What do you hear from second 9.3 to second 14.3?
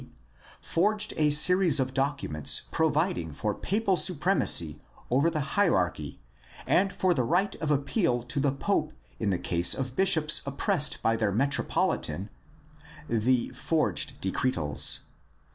case of bishops oppressed by their metropolitan (the forged